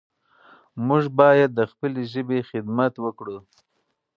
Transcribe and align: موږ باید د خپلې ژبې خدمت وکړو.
موږ 0.87 1.03
باید 1.19 1.49
د 1.55 1.61
خپلې 1.71 2.01
ژبې 2.13 2.39
خدمت 2.49 2.93
وکړو. 2.99 3.37